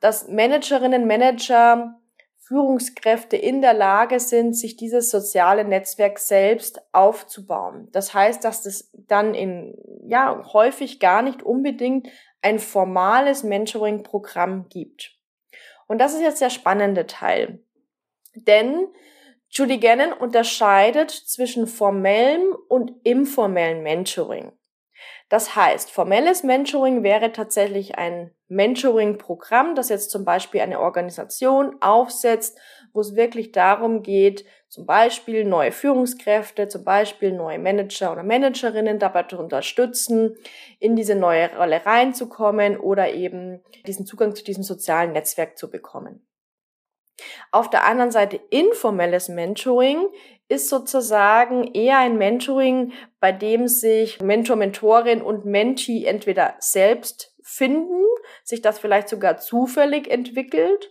dass 0.00 0.26
Managerinnen, 0.26 1.06
Manager, 1.06 2.00
Führungskräfte 2.38 3.36
in 3.36 3.62
der 3.62 3.72
Lage 3.72 4.18
sind, 4.18 4.54
sich 4.54 4.76
dieses 4.76 5.10
soziale 5.10 5.64
Netzwerk 5.64 6.18
selbst 6.18 6.82
aufzubauen. 6.90 7.88
Das 7.92 8.12
heißt, 8.12 8.44
dass 8.44 8.62
das 8.62 8.90
dann 8.92 9.32
in, 9.34 9.78
ja, 10.08 10.42
häufig 10.52 10.98
gar 10.98 11.22
nicht 11.22 11.44
unbedingt 11.44 12.08
ein 12.42 12.58
formales 12.58 13.44
Mentoring-Programm 13.44 14.66
gibt. 14.68 15.11
Und 15.92 15.98
das 15.98 16.14
ist 16.14 16.22
jetzt 16.22 16.40
der 16.40 16.48
spannende 16.48 17.06
Teil. 17.06 17.62
Denn 18.34 18.88
Julie 19.50 19.78
Gannon 19.78 20.14
unterscheidet 20.14 21.10
zwischen 21.10 21.66
formellem 21.66 22.56
und 22.70 22.92
informellem 23.04 23.82
Mentoring. 23.82 24.52
Das 25.28 25.54
heißt, 25.54 25.90
formelles 25.90 26.44
Mentoring 26.44 27.02
wäre 27.02 27.30
tatsächlich 27.32 27.98
ein 27.98 28.34
Mentoring-Programm, 28.48 29.74
das 29.74 29.90
jetzt 29.90 30.10
zum 30.10 30.24
Beispiel 30.24 30.62
eine 30.62 30.80
Organisation 30.80 31.76
aufsetzt, 31.82 32.58
wo 32.92 33.00
es 33.00 33.16
wirklich 33.16 33.52
darum 33.52 34.02
geht, 34.02 34.44
zum 34.68 34.86
Beispiel 34.86 35.44
neue 35.44 35.72
Führungskräfte, 35.72 36.68
zum 36.68 36.84
Beispiel 36.84 37.32
neue 37.32 37.58
Manager 37.58 38.12
oder 38.12 38.22
Managerinnen 38.22 38.98
dabei 38.98 39.24
zu 39.24 39.38
unterstützen, 39.38 40.36
in 40.78 40.96
diese 40.96 41.14
neue 41.14 41.54
Rolle 41.56 41.84
reinzukommen 41.84 42.78
oder 42.78 43.12
eben 43.12 43.62
diesen 43.86 44.06
Zugang 44.06 44.34
zu 44.34 44.44
diesem 44.44 44.62
sozialen 44.62 45.12
Netzwerk 45.12 45.58
zu 45.58 45.70
bekommen. 45.70 46.26
Auf 47.50 47.70
der 47.70 47.84
anderen 47.84 48.10
Seite 48.10 48.40
informelles 48.50 49.28
Mentoring 49.28 50.08
ist 50.48 50.68
sozusagen 50.68 51.72
eher 51.74 51.98
ein 51.98 52.16
Mentoring, 52.18 52.92
bei 53.20 53.32
dem 53.32 53.68
sich 53.68 54.20
Mentor, 54.20 54.56
Mentorin 54.56 55.22
und 55.22 55.44
Mentee 55.44 56.04
entweder 56.04 56.56
selbst 56.58 57.34
finden, 57.42 58.02
sich 58.44 58.62
das 58.62 58.78
vielleicht 58.78 59.08
sogar 59.08 59.38
zufällig 59.38 60.10
entwickelt 60.10 60.90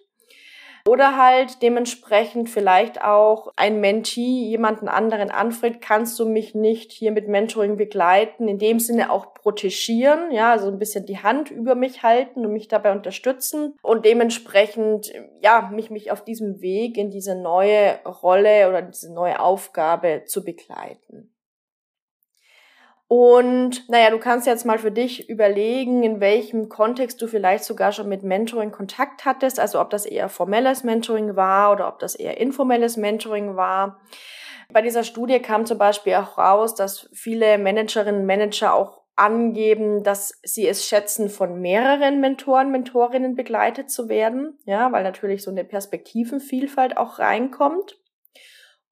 oder 0.88 1.18
halt 1.18 1.62
dementsprechend 1.62 2.50
vielleicht 2.50 3.04
auch 3.04 3.52
ein 3.56 3.80
Mentee 3.80 4.46
jemanden 4.46 4.88
anderen 4.88 5.32
anfragt, 5.32 5.82
kannst 5.82 6.20
du 6.20 6.28
mich 6.28 6.56
nicht 6.56 6.92
hier 6.92 7.12
mit 7.12 7.28
Mentoring 7.28 7.78
begleiten, 7.78 8.48
in 8.48 8.60
dem 8.60 8.80
Sinne 8.80 9.12
auch 9.12 9.34
protegieren, 9.34 10.32
ja, 10.32 10.52
also 10.52 10.68
ein 10.68 10.80
bisschen 10.80 11.06
die 11.06 11.20
Hand 11.20 11.52
über 11.52 11.76
mich 11.76 12.04
halten 12.04 12.46
und 12.46 12.54
mich 12.54 12.68
dabei 12.68 12.92
unterstützen 12.92 13.76
und 13.82 14.06
dementsprechend, 14.06 15.12
ja, 15.42 15.70
mich, 15.74 15.90
mich 15.90 16.12
auf 16.12 16.24
diesem 16.24 16.62
Weg 16.62 16.98
in 16.98 17.10
diese 17.10 17.36
neue 17.36 18.00
Rolle 18.06 18.70
oder 18.70 18.82
diese 18.82 19.14
neue 19.14 19.40
Aufgabe 19.40 20.24
zu 20.26 20.44
begleiten. 20.44 21.31
Und 23.13 23.89
naja, 23.89 24.10
du 24.10 24.20
kannst 24.20 24.48
jetzt 24.48 24.65
mal 24.65 24.80
für 24.80 24.89
dich 24.89 25.27
überlegen, 25.27 26.01
in 26.01 26.22
welchem 26.22 26.70
Kontext 26.70 27.22
du 27.22 27.27
vielleicht 27.27 27.65
sogar 27.65 27.91
schon 27.91 28.08
mit 28.08 28.24
Mentoring 28.24 28.72
Kontakt 28.72 29.25
hattest, 29.25 29.60
also 29.60 29.82
ob 29.82 29.89
das 29.89 30.06
eher 30.06 30.30
formelles 30.30 30.86
Mentoring 30.86 31.36
war 31.36 31.74
oder 31.74 31.89
ob 31.89 32.00
das 32.00 32.15
eher 32.15 32.39
informelles 32.39 32.96
Mentoring 32.96 33.58
war. 33.58 34.00
Bei 34.72 34.82
dieser 34.82 35.03
Studie 35.03 35.39
kam 35.39 35.65
zum 35.65 35.77
Beispiel 35.77 36.13
auch 36.13 36.38
raus, 36.38 36.74
dass 36.74 37.10
viele 37.12 37.58
Managerinnen 37.58 38.22
und 38.22 38.27
Manager 38.27 38.74
auch 38.74 39.01
angeben, 39.18 40.03
dass 40.03 40.39
sie 40.41 40.65
es 40.65 40.88
schätzen, 40.88 41.27
von 41.27 41.60
mehreren 41.60 42.22
Mentoren, 42.22 42.72
Mentorinnen 42.72 43.36
begleitet 43.36 43.91
zu 43.91 44.08
werden, 44.08 44.58
ja, 44.63 44.89
weil 44.94 45.03
natürlich 45.03 45.44
so 45.44 45.51
eine 45.51 45.65
Perspektivenvielfalt 45.65 46.96
auch 46.96 47.20
reinkommt. 47.20 47.98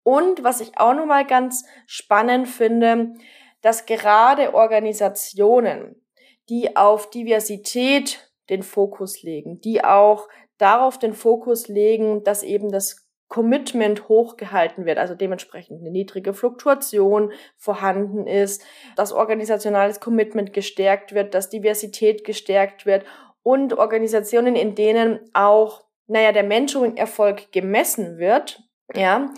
Und 0.04 0.44
was 0.44 0.60
ich 0.60 0.78
auch 0.78 0.94
nochmal 0.94 1.26
ganz 1.26 1.64
spannend 1.88 2.50
finde, 2.50 3.14
dass 3.62 3.86
gerade 3.86 4.54
Organisationen, 4.54 6.02
die 6.50 6.76
auf 6.76 7.10
Diversität 7.10 8.32
den 8.50 8.64
Fokus 8.64 9.22
legen, 9.22 9.62
die 9.62 9.84
auch 9.84 10.28
darauf 10.58 10.98
den 10.98 11.14
Fokus 11.14 11.68
legen, 11.68 12.24
dass 12.24 12.44
eben 12.44 12.72
das 12.72 13.10
Commitment 13.30 14.10
hochgehalten 14.10 14.86
wird, 14.86 14.98
also 14.98 15.14
dementsprechend 15.14 15.82
eine 15.82 15.92
niedrige 15.92 16.34
Fluktuation 16.34 17.32
vorhanden 17.58 18.26
ist, 18.26 18.64
dass 18.96 19.14
organisationales 19.14 20.00
Commitment 20.00 20.52
gestärkt 20.52 21.14
wird, 21.14 21.36
dass 21.36 21.50
Diversität 21.50 22.24
gestärkt 22.24 22.88
wird 22.88 23.06
und 23.44 23.78
Organisationen, 23.78 24.56
in 24.56 24.74
denen 24.74 25.20
auch, 25.34 25.86
naja, 26.08 26.32
der 26.32 26.44
Mentoring-Erfolg 26.44 27.52
gemessen 27.52 28.18
wird, 28.18 28.64
ja, 28.96 29.32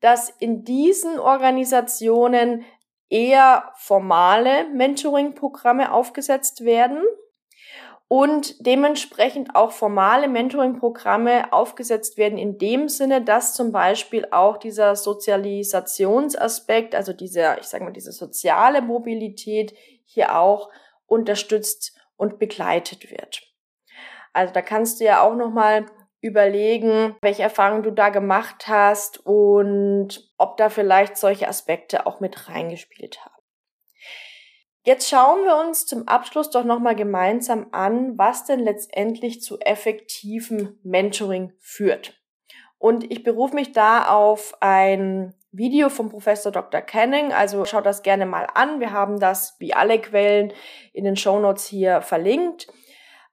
dass 0.00 0.30
in 0.30 0.64
diesen 0.64 1.20
Organisationen 1.20 2.64
eher 3.10 3.72
formale 3.76 4.68
Mentoring-Programme 4.72 5.92
aufgesetzt 5.92 6.64
werden 6.64 7.02
und 8.08 8.66
dementsprechend 8.66 9.54
auch 9.54 9.72
formale 9.72 10.26
Mentoring-Programme 10.28 11.52
aufgesetzt 11.52 12.16
werden 12.16 12.38
in 12.38 12.58
dem 12.58 12.88
Sinne, 12.88 13.22
dass 13.22 13.54
zum 13.54 13.70
Beispiel 13.72 14.26
auch 14.30 14.56
dieser 14.56 14.96
Sozialisationsaspekt, 14.96 16.94
also 16.94 17.12
dieser, 17.12 17.60
ich 17.60 17.66
sage 17.66 17.84
mal, 17.84 17.92
diese 17.92 18.12
soziale 18.12 18.80
Mobilität 18.82 19.74
hier 20.06 20.36
auch 20.38 20.70
unterstützt 21.06 21.96
und 22.16 22.38
begleitet 22.38 23.10
wird. 23.10 23.42
Also 24.32 24.54
da 24.54 24.62
kannst 24.62 25.00
du 25.00 25.04
ja 25.04 25.22
auch 25.22 25.34
nochmal 25.34 25.86
überlegen, 26.20 27.16
welche 27.22 27.42
Erfahrungen 27.42 27.82
du 27.82 27.90
da 27.90 28.10
gemacht 28.10 28.68
hast 28.68 29.24
und 29.24 30.30
ob 30.36 30.56
da 30.56 30.68
vielleicht 30.68 31.16
solche 31.16 31.48
Aspekte 31.48 32.06
auch 32.06 32.20
mit 32.20 32.48
reingespielt 32.48 33.24
haben. 33.24 33.34
Jetzt 34.82 35.10
schauen 35.10 35.44
wir 35.44 35.56
uns 35.56 35.84
zum 35.84 36.08
Abschluss 36.08 36.50
doch 36.50 36.64
nochmal 36.64 36.96
gemeinsam 36.96 37.66
an, 37.72 38.16
was 38.16 38.44
denn 38.44 38.60
letztendlich 38.60 39.42
zu 39.42 39.60
effektivem 39.60 40.78
Mentoring 40.82 41.52
führt. 41.58 42.18
Und 42.78 43.10
ich 43.10 43.22
berufe 43.22 43.54
mich 43.54 43.72
da 43.72 44.08
auf 44.08 44.54
ein 44.60 45.34
Video 45.52 45.90
vom 45.90 46.08
Professor 46.08 46.50
Dr. 46.50 46.80
Canning, 46.80 47.32
also 47.32 47.64
schaut 47.64 47.84
das 47.84 48.02
gerne 48.02 48.24
mal 48.24 48.46
an. 48.54 48.80
Wir 48.80 48.92
haben 48.92 49.20
das 49.20 49.56
wie 49.58 49.74
alle 49.74 50.00
Quellen 50.00 50.52
in 50.92 51.04
den 51.04 51.16
Show 51.16 51.40
Notes 51.40 51.66
hier 51.66 52.00
verlinkt. 52.00 52.68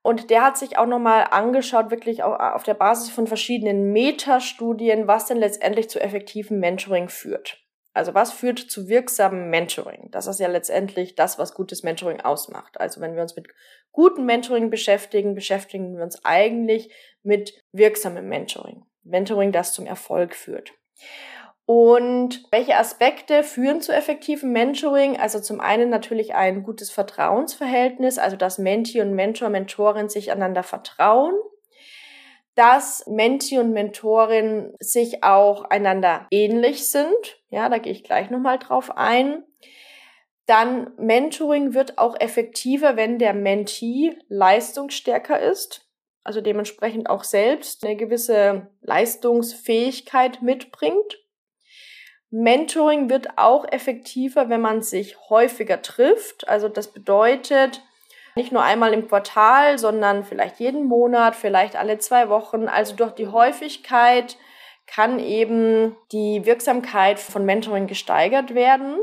Und 0.08 0.30
der 0.30 0.42
hat 0.42 0.56
sich 0.56 0.78
auch 0.78 0.86
nochmal 0.86 1.26
angeschaut, 1.32 1.90
wirklich 1.90 2.22
auf 2.22 2.62
der 2.62 2.72
Basis 2.72 3.10
von 3.10 3.26
verschiedenen 3.26 3.92
Metastudien, 3.92 5.06
was 5.06 5.26
denn 5.26 5.36
letztendlich 5.36 5.90
zu 5.90 6.00
effektivem 6.00 6.60
Mentoring 6.60 7.10
führt. 7.10 7.62
Also 7.92 8.14
was 8.14 8.32
führt 8.32 8.58
zu 8.58 8.88
wirksamem 8.88 9.50
Mentoring? 9.50 10.08
Das 10.10 10.26
ist 10.26 10.40
ja 10.40 10.48
letztendlich 10.48 11.14
das, 11.14 11.38
was 11.38 11.52
gutes 11.52 11.82
Mentoring 11.82 12.22
ausmacht. 12.22 12.80
Also 12.80 13.02
wenn 13.02 13.16
wir 13.16 13.20
uns 13.20 13.36
mit 13.36 13.48
gutem 13.92 14.24
Mentoring 14.24 14.70
beschäftigen, 14.70 15.34
beschäftigen 15.34 15.94
wir 15.94 16.04
uns 16.04 16.24
eigentlich 16.24 16.90
mit 17.22 17.52
wirksamem 17.72 18.26
Mentoring. 18.30 18.86
Mentoring, 19.02 19.52
das 19.52 19.74
zum 19.74 19.84
Erfolg 19.84 20.34
führt. 20.34 20.72
Und 21.68 22.50
welche 22.50 22.78
Aspekte 22.78 23.42
führen 23.42 23.82
zu 23.82 23.92
effektivem 23.92 24.52
Mentoring? 24.52 25.20
Also 25.20 25.38
zum 25.38 25.60
einen 25.60 25.90
natürlich 25.90 26.34
ein 26.34 26.62
gutes 26.62 26.90
Vertrauensverhältnis, 26.90 28.16
also 28.16 28.36
dass 28.36 28.56
Menti 28.56 29.02
und 29.02 29.12
Mentor, 29.12 29.50
Mentorin 29.50 30.08
sich 30.08 30.32
einander 30.32 30.62
vertrauen, 30.62 31.34
dass 32.54 33.06
Menti 33.06 33.58
und 33.58 33.74
Mentorin 33.74 34.72
sich 34.80 35.22
auch 35.22 35.64
einander 35.64 36.26
ähnlich 36.30 36.90
sind. 36.90 37.38
Ja, 37.50 37.68
da 37.68 37.76
gehe 37.76 37.92
ich 37.92 38.02
gleich 38.02 38.30
nochmal 38.30 38.58
drauf 38.58 38.96
ein. 38.96 39.44
Dann 40.46 40.92
Mentoring 40.96 41.74
wird 41.74 41.98
auch 41.98 42.18
effektiver, 42.18 42.96
wenn 42.96 43.18
der 43.18 43.34
Mentee 43.34 44.16
leistungsstärker 44.28 45.38
ist, 45.38 45.86
also 46.24 46.40
dementsprechend 46.40 47.10
auch 47.10 47.24
selbst 47.24 47.84
eine 47.84 47.96
gewisse 47.96 48.70
Leistungsfähigkeit 48.80 50.40
mitbringt. 50.40 51.27
Mentoring 52.30 53.08
wird 53.08 53.38
auch 53.38 53.64
effektiver, 53.70 54.48
wenn 54.48 54.60
man 54.60 54.82
sich 54.82 55.16
häufiger 55.30 55.80
trifft. 55.80 56.48
Also 56.48 56.68
das 56.68 56.88
bedeutet 56.88 57.82
nicht 58.36 58.52
nur 58.52 58.62
einmal 58.62 58.92
im 58.92 59.08
Quartal, 59.08 59.78
sondern 59.78 60.24
vielleicht 60.24 60.60
jeden 60.60 60.84
Monat, 60.84 61.34
vielleicht 61.34 61.74
alle 61.74 61.98
zwei 61.98 62.28
Wochen. 62.28 62.68
Also 62.68 62.94
durch 62.94 63.12
die 63.12 63.28
Häufigkeit 63.28 64.36
kann 64.86 65.18
eben 65.18 65.96
die 66.12 66.44
Wirksamkeit 66.46 67.18
von 67.18 67.44
Mentoring 67.44 67.86
gesteigert 67.86 68.54
werden. 68.54 68.98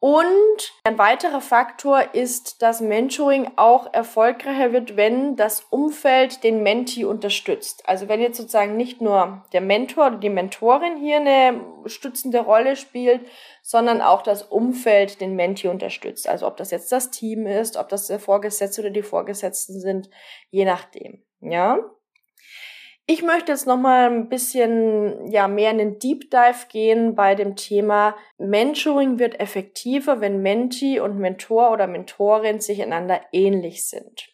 Und 0.00 0.72
ein 0.84 0.98
weiterer 0.98 1.40
Faktor 1.40 2.14
ist, 2.14 2.60
dass 2.60 2.82
Mentoring 2.82 3.52
auch 3.56 3.90
erfolgreicher 3.94 4.72
wird, 4.72 4.96
wenn 4.96 5.34
das 5.34 5.62
Umfeld 5.70 6.44
den 6.44 6.62
Mentee 6.62 7.06
unterstützt. 7.06 7.88
Also 7.88 8.06
wenn 8.06 8.20
jetzt 8.20 8.36
sozusagen 8.36 8.76
nicht 8.76 9.00
nur 9.00 9.46
der 9.54 9.62
Mentor 9.62 10.08
oder 10.08 10.16
die 10.18 10.28
Mentorin 10.28 10.98
hier 10.98 11.16
eine 11.16 11.60
stützende 11.86 12.40
Rolle 12.40 12.76
spielt, 12.76 13.22
sondern 13.62 14.02
auch 14.02 14.20
das 14.20 14.42
Umfeld 14.42 15.22
den 15.22 15.36
Mentee 15.36 15.68
unterstützt. 15.68 16.28
Also 16.28 16.46
ob 16.46 16.58
das 16.58 16.70
jetzt 16.70 16.92
das 16.92 17.10
Team 17.10 17.46
ist, 17.46 17.78
ob 17.78 17.88
das 17.88 18.06
der 18.06 18.18
Vorgesetzte 18.18 18.82
oder 18.82 18.90
die 18.90 19.02
Vorgesetzten 19.02 19.80
sind, 19.80 20.10
je 20.50 20.66
nachdem. 20.66 21.24
Ja. 21.40 21.78
Ich 23.06 23.22
möchte 23.22 23.52
jetzt 23.52 23.66
noch 23.66 23.76
mal 23.76 24.10
ein 24.10 24.30
bisschen 24.30 25.30
ja 25.30 25.46
mehr 25.46 25.70
in 25.70 25.78
den 25.78 25.98
Deep 25.98 26.30
Dive 26.30 26.68
gehen 26.70 27.14
bei 27.14 27.34
dem 27.34 27.54
Thema 27.54 28.16
Mentoring 28.38 29.18
wird 29.18 29.38
effektiver, 29.40 30.22
wenn 30.22 30.40
Mentee 30.40 31.00
und 31.00 31.18
Mentor 31.18 31.70
oder 31.70 31.86
Mentorin 31.86 32.60
sich 32.60 32.82
einander 32.82 33.20
ähnlich 33.30 33.86
sind. 33.86 34.30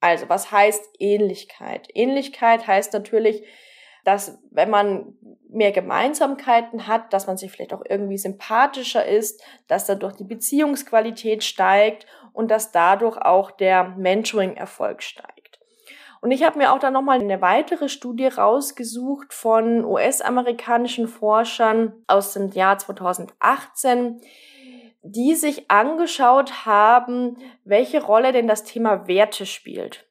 Also, 0.00 0.28
was 0.30 0.50
heißt 0.50 0.82
Ähnlichkeit? 0.98 1.88
Ähnlichkeit 1.92 2.66
heißt 2.66 2.94
natürlich, 2.94 3.44
dass 4.04 4.38
wenn 4.50 4.70
man 4.70 5.18
mehr 5.50 5.72
Gemeinsamkeiten 5.72 6.86
hat, 6.86 7.12
dass 7.12 7.26
man 7.26 7.36
sich 7.36 7.50
vielleicht 7.50 7.74
auch 7.74 7.82
irgendwie 7.86 8.16
sympathischer 8.16 9.04
ist, 9.04 9.42
dass 9.66 9.84
dadurch 9.84 10.16
die 10.16 10.24
Beziehungsqualität 10.24 11.44
steigt 11.44 12.06
und 12.32 12.50
dass 12.50 12.72
dadurch 12.72 13.18
auch 13.18 13.50
der 13.50 13.84
Mentoring-Erfolg 13.84 15.02
steigt. 15.02 15.37
Und 16.20 16.30
ich 16.32 16.42
habe 16.42 16.58
mir 16.58 16.72
auch 16.72 16.78
dann 16.78 16.92
nochmal 16.92 17.20
eine 17.20 17.40
weitere 17.40 17.88
Studie 17.88 18.26
rausgesucht 18.26 19.32
von 19.32 19.84
US-amerikanischen 19.84 21.06
Forschern 21.06 21.92
aus 22.06 22.32
dem 22.32 22.50
Jahr 22.50 22.78
2018, 22.78 24.20
die 25.02 25.34
sich 25.34 25.70
angeschaut 25.70 26.66
haben, 26.66 27.36
welche 27.64 28.02
Rolle 28.02 28.32
denn 28.32 28.48
das 28.48 28.64
Thema 28.64 29.06
Werte 29.06 29.46
spielt. 29.46 30.06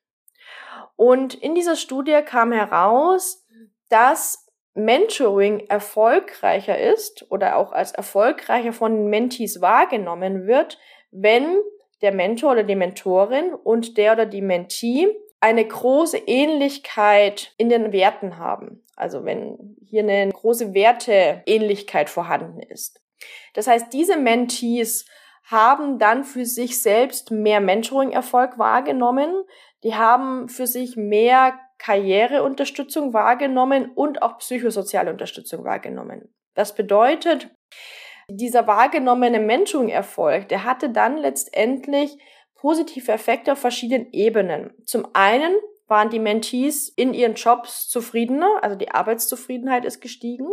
Und 0.95 1.35
in 1.35 1.55
dieser 1.55 1.75
Studie 1.75 2.19
kam 2.25 2.51
heraus, 2.51 3.45
dass 3.89 4.47
Mentoring 4.73 5.61
erfolgreicher 5.67 6.77
ist 6.77 7.25
oder 7.31 7.57
auch 7.57 7.71
als 7.71 7.91
erfolgreicher 7.91 8.73
von 8.73 9.07
Mentees 9.07 9.59
wahrgenommen 9.59 10.47
wird, 10.47 10.77
wenn 11.11 11.57
der 12.01 12.11
Mentor 12.11 12.51
oder 12.51 12.63
die 12.63 12.75
Mentorin 12.75 13.53
und 13.53 13.97
der 13.97 14.13
oder 14.13 14.25
die 14.25 14.41
Mentee 14.41 15.07
eine 15.39 15.65
große 15.65 16.17
Ähnlichkeit 16.17 17.53
in 17.57 17.69
den 17.69 17.91
Werten 17.91 18.37
haben. 18.37 18.83
Also 18.95 19.25
wenn 19.25 19.77
hier 19.85 20.01
eine 20.01 20.31
große 20.31 20.73
Werteähnlichkeit 20.73 22.09
vorhanden 22.09 22.61
ist. 22.61 23.01
Das 23.53 23.67
heißt, 23.67 23.93
diese 23.93 24.17
Mentees 24.17 25.05
haben 25.43 25.97
dann 25.97 26.23
für 26.23 26.45
sich 26.45 26.81
selbst 26.81 27.31
mehr 27.31 27.61
Mentoring-Erfolg 27.61 28.57
wahrgenommen. 28.57 29.43
Die 29.83 29.95
haben 29.95 30.49
für 30.49 30.67
sich 30.67 30.97
mehr 30.97 31.57
Karriereunterstützung 31.77 33.13
wahrgenommen 33.13 33.91
und 33.93 34.21
auch 34.21 34.39
psychosoziale 34.39 35.11
Unterstützung 35.11 35.63
wahrgenommen. 35.63 36.33
Das 36.53 36.75
bedeutet, 36.75 37.49
dieser 38.29 38.67
wahrgenommene 38.67 39.39
Mentoring-Erfolg, 39.39 40.49
der 40.49 40.65
hatte 40.65 40.89
dann 40.89 41.17
letztendlich 41.17 42.17
positive 42.57 43.11
Effekte 43.11 43.53
auf 43.53 43.59
verschiedenen 43.59 44.11
Ebenen. 44.11 44.73
Zum 44.85 45.07
einen 45.13 45.55
waren 45.87 46.09
die 46.09 46.19
Mentees 46.19 46.89
in 46.89 47.13
ihren 47.13 47.35
Jobs 47.35 47.87
zufriedener, 47.87 48.59
also 48.61 48.75
die 48.75 48.91
Arbeitszufriedenheit 48.91 49.85
ist 49.85 50.01
gestiegen. 50.01 50.47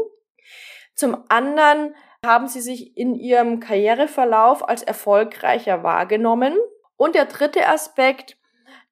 Zum 0.94 1.24
anderen 1.28 1.94
haben 2.24 2.46
sie 2.46 2.60
sich 2.60 2.96
in 2.96 3.14
ihrem 3.14 3.60
Karriereverlauf 3.60 4.66
als 4.66 4.82
erfolgreicher 4.82 5.82
wahrgenommen. 5.82 6.56
Und 6.96 7.14
der 7.14 7.26
dritte 7.26 7.66
Aspekt, 7.68 8.36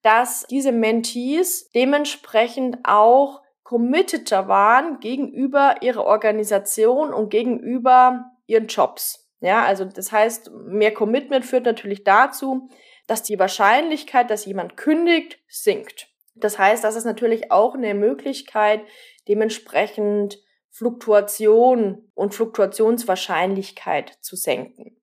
dass 0.02 0.45
diese 0.50 0.73
Mentees 0.73 1.71
dementsprechend 1.71 2.78
auch 2.83 3.40
committeter 3.62 4.49
waren 4.49 5.00
gegenüber 5.00 5.76
ihrer 5.81 6.04
Organisation 6.04 7.14
und 7.14 7.31
gegenüber 7.31 8.33
ihren 8.47 8.66
Jobs. 8.66 9.31
Ja, 9.40 9.64
also 9.64 9.85
das 9.85 10.12
heißt, 10.12 10.50
mehr 10.66 10.92
Commitment 10.92 11.45
führt 11.45 11.64
natürlich 11.64 12.04
dazu, 12.04 12.69
dass 13.06 13.23
die 13.23 13.38
Wahrscheinlichkeit, 13.38 14.30
dass 14.30 14.44
jemand 14.44 14.76
kündigt, 14.76 15.38
sinkt. 15.49 16.09
Das 16.35 16.59
heißt, 16.59 16.82
das 16.82 16.97
ist 16.97 17.04
natürlich 17.04 17.50
auch 17.50 17.75
eine 17.75 17.94
Möglichkeit, 17.94 18.82
dementsprechend 19.28 20.38
Fluktuation 20.71 22.11
und 22.14 22.35
Fluktuationswahrscheinlichkeit 22.35 24.16
zu 24.21 24.37
senken. 24.37 24.97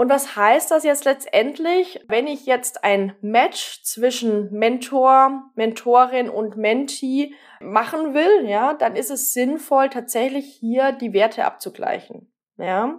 Und 0.00 0.08
was 0.08 0.34
heißt 0.34 0.70
das 0.70 0.82
jetzt 0.82 1.04
letztendlich, 1.04 2.00
wenn 2.08 2.26
ich 2.26 2.46
jetzt 2.46 2.84
ein 2.84 3.14
Match 3.20 3.82
zwischen 3.84 4.50
Mentor, 4.50 5.50
Mentorin 5.56 6.30
und 6.30 6.56
Mentee 6.56 7.34
machen 7.60 8.14
will, 8.14 8.48
ja, 8.48 8.72
dann 8.72 8.96
ist 8.96 9.10
es 9.10 9.34
sinnvoll, 9.34 9.90
tatsächlich 9.90 10.56
hier 10.58 10.92
die 10.92 11.12
Werte 11.12 11.44
abzugleichen, 11.44 12.32
ja. 12.56 12.98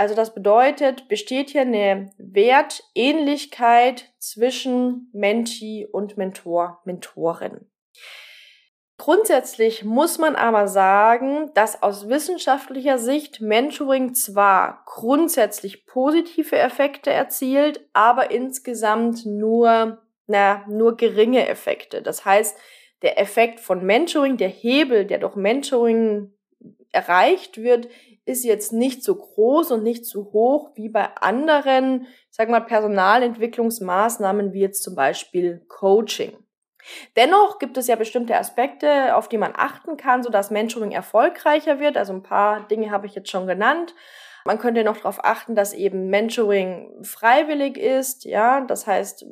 Also 0.00 0.14
das 0.14 0.32
bedeutet, 0.32 1.08
besteht 1.08 1.50
hier 1.50 1.60
eine 1.60 2.08
Wertähnlichkeit 2.16 4.10
zwischen 4.18 5.10
Mentee 5.12 5.86
und 5.92 6.16
Mentor, 6.16 6.80
Mentorin. 6.86 7.70
Grundsätzlich 8.96 9.84
muss 9.84 10.16
man 10.16 10.36
aber 10.36 10.68
sagen, 10.68 11.50
dass 11.52 11.82
aus 11.82 12.08
wissenschaftlicher 12.08 12.96
Sicht 12.96 13.42
Mentoring 13.42 14.14
zwar 14.14 14.84
grundsätzlich 14.86 15.84
positive 15.84 16.56
Effekte 16.56 17.10
erzielt, 17.10 17.86
aber 17.92 18.30
insgesamt 18.30 19.26
nur, 19.26 20.00
na, 20.26 20.64
nur 20.66 20.96
geringe 20.96 21.46
Effekte. 21.46 22.00
Das 22.00 22.24
heißt, 22.24 22.56
der 23.02 23.20
Effekt 23.20 23.60
von 23.60 23.84
Mentoring, 23.84 24.38
der 24.38 24.48
Hebel, 24.48 25.04
der 25.04 25.18
durch 25.18 25.36
Mentoring 25.36 26.32
erreicht 26.90 27.58
wird, 27.58 27.88
ist 28.24 28.44
jetzt 28.44 28.72
nicht 28.72 29.02
so 29.02 29.16
groß 29.16 29.72
und 29.72 29.82
nicht 29.82 30.06
so 30.06 30.30
hoch 30.32 30.70
wie 30.74 30.88
bei 30.88 31.08
anderen, 31.16 32.06
sag 32.30 32.48
mal, 32.48 32.60
Personalentwicklungsmaßnahmen 32.60 34.52
wie 34.52 34.60
jetzt 34.60 34.82
zum 34.82 34.94
Beispiel 34.94 35.64
Coaching. 35.68 36.32
Dennoch 37.16 37.58
gibt 37.58 37.76
es 37.76 37.86
ja 37.86 37.96
bestimmte 37.96 38.36
Aspekte, 38.36 39.16
auf 39.16 39.28
die 39.28 39.38
man 39.38 39.52
achten 39.56 39.96
kann, 39.96 40.22
sodass 40.22 40.50
Mentoring 40.50 40.92
erfolgreicher 40.92 41.78
wird. 41.78 41.96
Also 41.96 42.12
ein 42.12 42.22
paar 42.22 42.66
Dinge 42.68 42.90
habe 42.90 43.06
ich 43.06 43.14
jetzt 43.14 43.30
schon 43.30 43.46
genannt. 43.46 43.94
Man 44.44 44.58
könnte 44.58 44.84
noch 44.84 44.96
darauf 44.96 45.22
achten, 45.24 45.54
dass 45.54 45.74
eben 45.74 46.08
Mentoring 46.08 47.02
freiwillig 47.02 47.76
ist. 47.76 48.24
Ja, 48.24 48.62
das 48.62 48.86
heißt, 48.86 49.26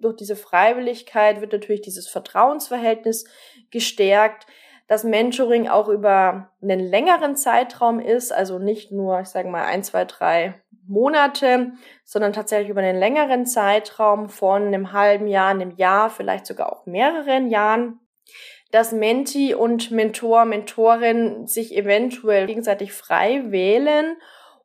durch 0.00 0.16
diese 0.16 0.36
Freiwilligkeit 0.36 1.40
wird 1.40 1.52
natürlich 1.52 1.80
dieses 1.80 2.08
Vertrauensverhältnis 2.08 3.24
gestärkt. 3.70 4.46
Dass 4.88 5.04
Mentoring 5.04 5.68
auch 5.68 5.88
über 5.88 6.50
einen 6.60 6.80
längeren 6.80 7.36
Zeitraum 7.36 8.00
ist, 8.00 8.32
also 8.32 8.58
nicht 8.58 8.92
nur, 8.92 9.20
ich 9.20 9.28
sage 9.28 9.48
mal, 9.48 9.64
ein, 9.64 9.82
zwei, 9.82 10.04
drei 10.04 10.54
Monate, 10.86 11.72
sondern 12.04 12.32
tatsächlich 12.32 12.68
über 12.68 12.80
einen 12.80 12.98
längeren 12.98 13.46
Zeitraum 13.46 14.28
von 14.28 14.66
einem 14.66 14.92
halben 14.92 15.26
Jahr, 15.26 15.50
einem 15.50 15.70
Jahr, 15.72 16.10
vielleicht 16.10 16.46
sogar 16.46 16.72
auch 16.72 16.86
mehreren 16.86 17.48
Jahren, 17.48 18.00
dass 18.72 18.92
Menti 18.92 19.54
und 19.54 19.90
Mentor, 19.90 20.44
Mentorin 20.44 21.46
sich 21.46 21.76
eventuell 21.76 22.46
gegenseitig 22.46 22.92
frei 22.92 23.44
wählen 23.50 24.16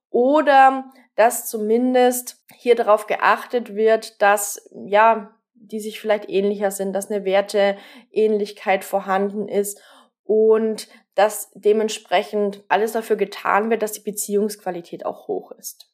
oder 0.09 0.91
dass 1.15 1.47
zumindest 1.47 2.37
hier 2.55 2.75
darauf 2.75 3.07
geachtet 3.07 3.75
wird, 3.75 4.21
dass 4.21 4.69
ja, 4.85 5.35
die 5.53 5.79
sich 5.79 5.99
vielleicht 5.99 6.29
ähnlicher 6.29 6.71
sind, 6.71 6.93
dass 6.93 7.11
eine 7.11 7.25
Werteähnlichkeit 7.25 8.83
vorhanden 8.85 9.47
ist 9.49 9.81
und 10.27 10.87
dass 11.15 11.51
dementsprechend 11.55 12.63
alles 12.67 12.91
dafür 12.91 13.15
getan 13.15 13.69
wird, 13.69 13.81
dass 13.81 13.93
die 13.93 14.01
Beziehungsqualität 14.01 15.05
auch 15.05 15.27
hoch 15.27 15.51
ist. 15.53 15.89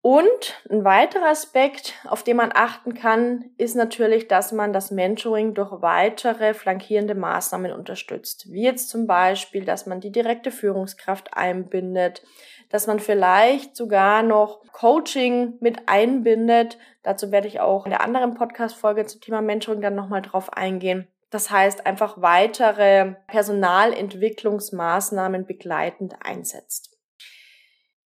Und 0.00 0.62
ein 0.70 0.84
weiterer 0.84 1.30
Aspekt, 1.30 1.94
auf 2.06 2.22
den 2.22 2.36
man 2.36 2.52
achten 2.54 2.94
kann, 2.94 3.50
ist 3.58 3.74
natürlich, 3.74 4.28
dass 4.28 4.52
man 4.52 4.72
das 4.72 4.92
Mentoring 4.92 5.54
durch 5.54 5.82
weitere 5.82 6.54
flankierende 6.54 7.16
Maßnahmen 7.16 7.72
unterstützt. 7.72 8.50
Wie 8.52 8.62
jetzt 8.62 8.90
zum 8.90 9.08
Beispiel, 9.08 9.64
dass 9.64 9.86
man 9.86 10.00
die 10.00 10.12
direkte 10.12 10.52
Führungskraft 10.52 11.34
einbindet, 11.34 12.22
dass 12.68 12.86
man 12.86 13.00
vielleicht 13.00 13.74
sogar 13.74 14.22
noch 14.22 14.62
Coaching 14.72 15.54
mit 15.60 15.88
einbindet. 15.88 16.78
Dazu 17.02 17.32
werde 17.32 17.48
ich 17.48 17.58
auch 17.60 17.84
in 17.84 17.90
der 17.90 18.02
anderen 18.02 18.34
Podcast-Folge 18.34 19.06
zum 19.06 19.20
Thema 19.20 19.42
Mentoring 19.42 19.80
dann 19.80 19.96
nochmal 19.96 20.22
drauf 20.22 20.52
eingehen. 20.52 21.08
Das 21.30 21.50
heißt, 21.50 21.86
einfach 21.86 22.22
weitere 22.22 23.16
Personalentwicklungsmaßnahmen 23.26 25.46
begleitend 25.46 26.14
einsetzt. 26.20 26.98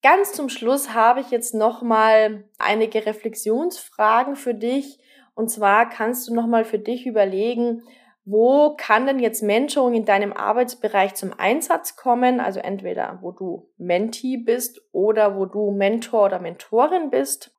Ganz 0.01 0.31
zum 0.31 0.47
Schluss 0.47 0.93
habe 0.93 1.19
ich 1.19 1.29
jetzt 1.29 1.53
nochmal 1.53 2.45
einige 2.57 3.05
Reflexionsfragen 3.05 4.37
für 4.37 4.53
dich. 4.53 4.97
Und 5.35 5.49
zwar 5.49 5.89
kannst 5.89 6.29
du 6.29 6.33
nochmal 6.33 6.63
für 6.63 6.79
dich 6.79 7.05
überlegen, 7.05 7.83
wo 8.23 8.75
kann 8.77 9.07
denn 9.07 9.19
jetzt 9.19 9.41
Mentoring 9.41 9.95
in 9.95 10.05
deinem 10.05 10.31
Arbeitsbereich 10.31 11.15
zum 11.15 11.33
Einsatz 11.37 11.95
kommen? 11.95 12.39
Also 12.39 12.59
entweder 12.59 13.19
wo 13.21 13.31
du 13.31 13.69
Mentee 13.77 14.37
bist 14.37 14.81
oder 14.91 15.35
wo 15.35 15.45
du 15.45 15.71
Mentor 15.71 16.25
oder 16.25 16.39
Mentorin 16.39 17.09
bist. 17.09 17.51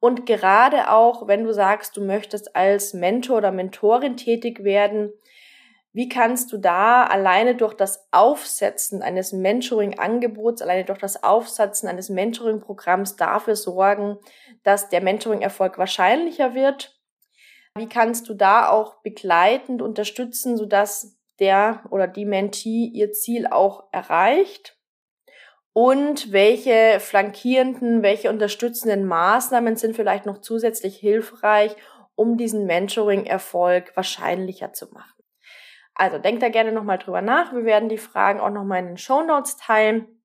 Und 0.00 0.26
gerade 0.26 0.90
auch, 0.90 1.26
wenn 1.26 1.44
du 1.44 1.52
sagst, 1.52 1.96
du 1.96 2.04
möchtest 2.04 2.54
als 2.54 2.94
Mentor 2.94 3.38
oder 3.38 3.50
Mentorin 3.50 4.16
tätig 4.16 4.62
werden, 4.62 5.12
wie 5.96 6.10
kannst 6.10 6.52
du 6.52 6.58
da 6.58 7.04
alleine 7.04 7.54
durch 7.54 7.72
das 7.72 8.06
Aufsetzen 8.12 9.00
eines 9.00 9.32
Mentoring-Angebots, 9.32 10.60
alleine 10.60 10.84
durch 10.84 10.98
das 10.98 11.22
Aufsetzen 11.22 11.88
eines 11.88 12.10
Mentoring-Programms 12.10 13.16
dafür 13.16 13.56
sorgen, 13.56 14.18
dass 14.62 14.90
der 14.90 15.00
Mentoring-Erfolg 15.00 15.78
wahrscheinlicher 15.78 16.54
wird? 16.54 17.00
Wie 17.76 17.88
kannst 17.88 18.28
du 18.28 18.34
da 18.34 18.68
auch 18.68 19.00
begleitend 19.02 19.80
unterstützen, 19.80 20.58
sodass 20.58 21.16
der 21.38 21.84
oder 21.88 22.06
die 22.06 22.26
Mentee 22.26 22.90
ihr 22.92 23.12
Ziel 23.12 23.46
auch 23.46 23.84
erreicht? 23.90 24.75
Und 25.78 26.32
welche 26.32 27.00
flankierenden, 27.00 28.02
welche 28.02 28.30
unterstützenden 28.30 29.04
Maßnahmen 29.04 29.76
sind 29.76 29.94
vielleicht 29.94 30.24
noch 30.24 30.40
zusätzlich 30.40 30.96
hilfreich, 30.96 31.76
um 32.14 32.38
diesen 32.38 32.64
Mentoring-Erfolg 32.64 33.94
wahrscheinlicher 33.94 34.72
zu 34.72 34.86
machen? 34.94 35.22
Also 35.94 36.16
denk 36.16 36.40
da 36.40 36.48
gerne 36.48 36.72
nochmal 36.72 36.96
drüber 36.96 37.20
nach. 37.20 37.52
Wir 37.52 37.66
werden 37.66 37.90
die 37.90 37.98
Fragen 37.98 38.40
auch 38.40 38.48
nochmal 38.48 38.78
in 38.78 38.86
den 38.86 38.96
Show 38.96 39.20
Notes 39.20 39.58
teilen. 39.58 40.15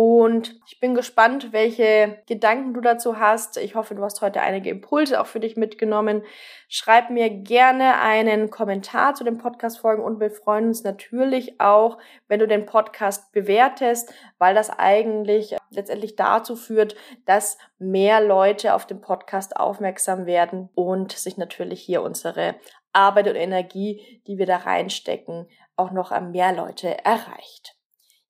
Und 0.00 0.60
ich 0.68 0.78
bin 0.78 0.94
gespannt, 0.94 1.52
welche 1.52 2.22
Gedanken 2.28 2.72
du 2.72 2.80
dazu 2.80 3.18
hast. 3.18 3.56
Ich 3.56 3.74
hoffe, 3.74 3.96
du 3.96 4.04
hast 4.04 4.22
heute 4.22 4.40
einige 4.40 4.70
Impulse 4.70 5.20
auch 5.20 5.26
für 5.26 5.40
dich 5.40 5.56
mitgenommen. 5.56 6.22
Schreib 6.68 7.10
mir 7.10 7.28
gerne 7.28 7.98
einen 7.98 8.48
Kommentar 8.48 9.14
zu 9.14 9.24
den 9.24 9.38
Podcast-Folgen 9.38 10.04
und 10.04 10.20
wir 10.20 10.30
freuen 10.30 10.68
uns 10.68 10.84
natürlich 10.84 11.60
auch, 11.60 11.98
wenn 12.28 12.38
du 12.38 12.46
den 12.46 12.64
Podcast 12.64 13.32
bewertest, 13.32 14.14
weil 14.38 14.54
das 14.54 14.70
eigentlich 14.70 15.56
letztendlich 15.70 16.14
dazu 16.14 16.54
führt, 16.54 16.94
dass 17.26 17.58
mehr 17.80 18.20
Leute 18.20 18.74
auf 18.74 18.86
den 18.86 19.00
Podcast 19.00 19.56
aufmerksam 19.56 20.26
werden 20.26 20.68
und 20.76 21.10
sich 21.10 21.38
natürlich 21.38 21.82
hier 21.82 22.02
unsere 22.02 22.54
Arbeit 22.92 23.26
und 23.26 23.34
Energie, 23.34 24.22
die 24.28 24.38
wir 24.38 24.46
da 24.46 24.58
reinstecken, 24.58 25.48
auch 25.74 25.90
noch 25.90 26.12
an 26.12 26.30
mehr 26.30 26.52
Leute 26.52 27.04
erreicht. 27.04 27.77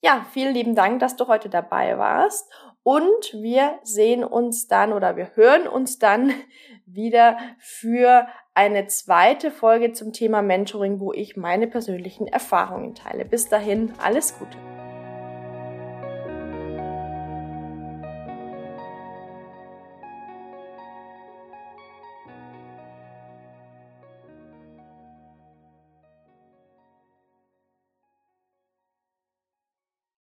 Ja, 0.00 0.24
vielen 0.32 0.54
lieben 0.54 0.74
Dank, 0.76 1.00
dass 1.00 1.16
du 1.16 1.26
heute 1.26 1.48
dabei 1.48 1.98
warst. 1.98 2.50
und 2.84 3.34
wir 3.34 3.80
sehen 3.82 4.24
uns 4.24 4.66
dann 4.66 4.94
oder 4.94 5.16
wir 5.16 5.32
hören 5.34 5.68
uns 5.68 5.98
dann 5.98 6.32
wieder 6.86 7.36
für 7.58 8.26
eine 8.54 8.86
zweite 8.86 9.50
Folge 9.50 9.92
zum 9.92 10.12
Thema 10.12 10.40
Mentoring, 10.40 10.98
wo 11.00 11.12
ich 11.12 11.36
meine 11.36 11.66
persönlichen 11.66 12.26
Erfahrungen 12.26 12.94
teile. 12.94 13.26
Bis 13.26 13.48
dahin, 13.48 13.92
alles 14.02 14.38
Gute. 14.38 14.56